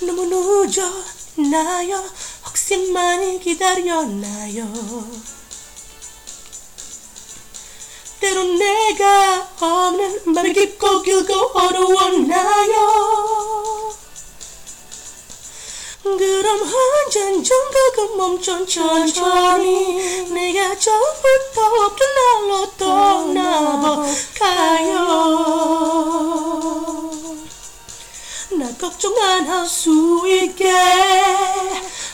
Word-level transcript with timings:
너무 0.00 0.26
늦었나요. 0.26 2.04
혹시 2.46 2.90
많이 2.92 3.40
기다렸나요? 3.40 4.68
때론 8.20 8.56
내가 8.58 9.48
없는 9.60 10.34
밤이 10.34 10.52
깊고 10.52 11.02
길고 11.02 11.34
어두웠나요. 11.34 13.08
그럼 16.02 16.60
한잔 16.62 17.44
정각은 17.44 18.16
멈춘 18.16 18.66
천천히. 18.66 20.30
내가 20.30 20.76
처음부터 20.78 21.66
없던 21.86 22.08
날로 22.14 22.70
떠나볼 22.76 24.06
걱정 28.98 29.14
안 29.22 29.46
할 29.46 29.64
수 29.64 30.24
있게. 30.26 30.68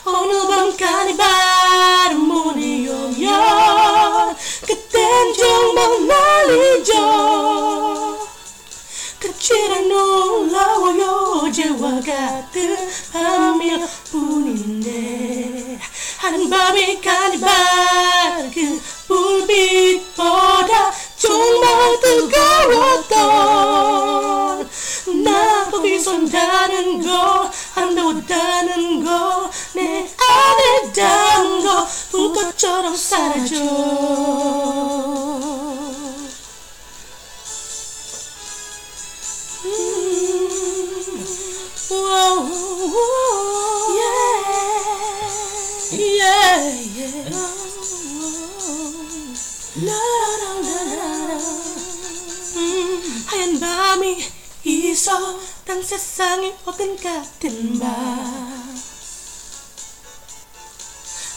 어느 0.04 0.46
밤 0.46 0.76
까니발 0.76 2.14
문이 2.16 2.86
오면 2.86 4.36
그땐 4.66 5.34
정말 5.34 6.06
날 6.06 6.76
잊어 6.80 8.18
그치라 9.18 9.80
놀라워요 9.80 11.40
어제와 11.44 12.00
같은 12.04 12.76
밤일 13.12 13.88
뿐인데. 14.10 15.78
하는 16.18 16.50
밤이 16.50 17.00
까니발 17.00 18.50
그 18.54 18.82
불빛 19.08 20.14
보 20.16 20.22
나 25.74 25.80
거기서 25.80 26.26
다는 26.26 27.02
거 27.02 27.50
아름다웠다는 27.74 29.04
거 29.04 29.50
내 29.74 30.08
안에 30.16 30.92
닿은 30.92 31.62
거 31.64 31.86
불꽃처럼 32.12 32.96
사라져. 32.96 33.56
하얀 53.26 53.58
밤이 53.58 54.24
있어 54.64 55.38
땅 55.66 55.82
세상에 55.82 56.54
어떤 56.66 56.94
같은 56.96 57.78
밤. 57.78 58.78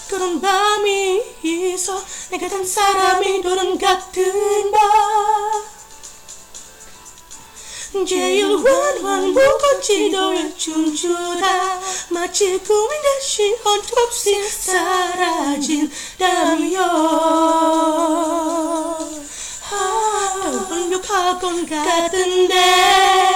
그런 0.10 0.42
밤이 0.42 1.22
있어 1.44 2.04
내가 2.32 2.50
단 2.50 2.66
사람이 2.66 3.40
노는 3.40 3.78
같은 3.78 4.72
밤. 4.72 5.66
제일 8.06 8.46
환한 8.46 9.30
무거운 9.30 10.12
도에 10.12 10.54
춤추다. 10.56 11.80
마치 12.10 12.58
꿈이 12.60 12.90
다시 13.02 13.58
언톱없이 13.64 14.50
사라진다며 14.50 15.88
더 20.48 20.68
완벽하건 20.70 21.66
같은데 21.66 23.27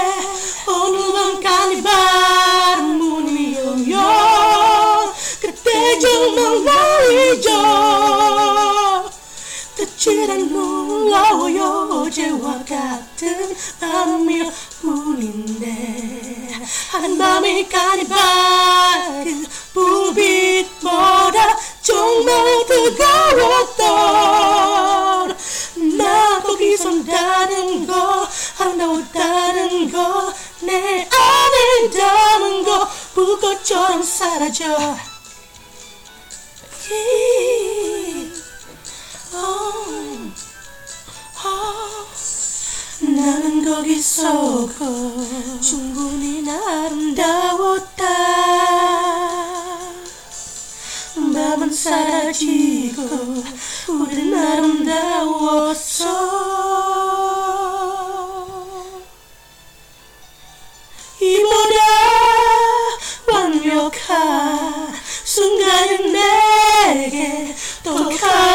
어느 1.11 1.13
밤 1.13 1.41
까니발 1.41 2.83
문이 2.83 3.59
오면 3.59 5.13
그때 5.41 5.99
정말 5.99 6.63
날 6.63 7.35
잊어 7.35 9.11
끝이란 9.75 10.53
놀라워요. 10.53 12.03
어제와 12.05 12.63
같은 12.63 13.55
밤일 13.79 14.49
뿐인데. 14.81 16.49
한 16.91 17.17
밤이 17.17 17.67
까니발 17.67 19.25
그 19.25 19.47
내 30.61 31.07
안에 31.09 31.89
담은 31.89 32.63
거 32.63 32.87
불꽃처럼 33.13 34.03
사라져 34.03 34.65
어, 39.33 39.37
어. 41.43 42.05
나는 43.01 43.65
거기서 43.65 44.67
충분히 45.61 46.49
아름다웠다 46.49 48.11
밤은 51.61 51.73
사라지고 51.73 53.03
우린 53.89 54.33
아름다웠어 54.33 56.20
순간은 65.23 66.13
내게 66.13 67.55
또 67.83 68.09
가 68.21 68.50